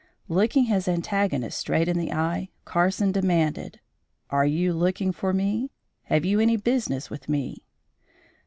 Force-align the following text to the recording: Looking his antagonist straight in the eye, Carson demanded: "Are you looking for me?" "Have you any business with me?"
Looking 0.27 0.63
his 0.63 0.87
antagonist 0.87 1.59
straight 1.59 1.87
in 1.87 1.95
the 1.99 2.11
eye, 2.11 2.49
Carson 2.65 3.11
demanded: 3.11 3.79
"Are 4.31 4.47
you 4.47 4.73
looking 4.73 5.11
for 5.11 5.31
me?" 5.31 5.69
"Have 6.05 6.25
you 6.25 6.39
any 6.39 6.57
business 6.57 7.11
with 7.11 7.29
me?" 7.29 7.61